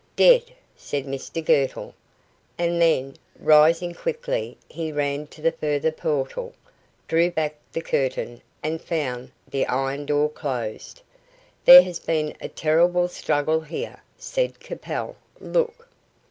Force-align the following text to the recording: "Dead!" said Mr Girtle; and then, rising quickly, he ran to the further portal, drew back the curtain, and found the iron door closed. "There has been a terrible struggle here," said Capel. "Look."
"Dead!" 0.15 0.41
said 0.75 1.05
Mr 1.05 1.45
Girtle; 1.45 1.93
and 2.57 2.81
then, 2.81 3.15
rising 3.39 3.93
quickly, 3.93 4.57
he 4.67 4.91
ran 4.91 5.27
to 5.27 5.43
the 5.43 5.51
further 5.51 5.91
portal, 5.91 6.55
drew 7.07 7.29
back 7.29 7.53
the 7.71 7.81
curtain, 7.81 8.41
and 8.63 8.81
found 8.81 9.29
the 9.47 9.63
iron 9.67 10.07
door 10.07 10.27
closed. 10.27 11.01
"There 11.65 11.83
has 11.83 11.99
been 11.99 12.35
a 12.41 12.47
terrible 12.49 13.07
struggle 13.09 13.61
here," 13.61 14.01
said 14.17 14.59
Capel. 14.59 15.17
"Look." 15.39 15.87